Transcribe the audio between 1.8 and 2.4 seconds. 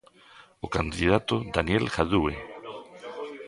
Jadúe.